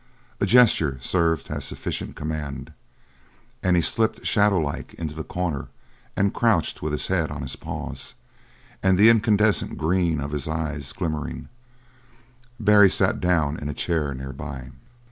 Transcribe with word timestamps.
A 0.39 0.47
gesture 0.47 0.97
served 0.99 1.51
as 1.51 1.63
sufficient 1.63 2.15
command, 2.15 2.73
and 3.61 3.75
he 3.75 3.83
slipped 3.83 4.25
shadow 4.25 4.57
like 4.57 4.95
into 4.95 5.13
the 5.13 5.23
corner 5.23 5.67
and 6.17 6.33
crouched 6.33 6.81
with 6.81 6.91
his 6.91 7.05
head 7.05 7.29
on 7.29 7.43
his 7.43 7.55
paws 7.55 8.15
and 8.81 8.97
the 8.97 9.09
incandescent 9.09 9.77
green 9.77 10.19
of 10.19 10.31
his 10.31 10.47
eyes 10.47 10.91
glimmering; 10.91 11.49
Barry 12.59 12.89
sat 12.89 13.19
down 13.19 13.57
in 13.59 13.69
a 13.69 13.75
chair 13.75 14.11
nearby. 14.15 14.71